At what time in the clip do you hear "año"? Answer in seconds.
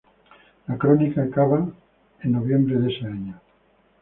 3.05-3.39